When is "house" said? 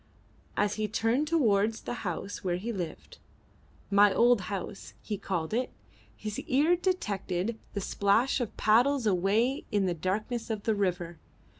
2.01-2.43, 4.41-4.95